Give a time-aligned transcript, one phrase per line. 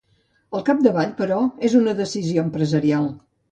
[0.59, 1.37] Al capdavall, però,
[1.69, 3.09] és una decisió empresarial.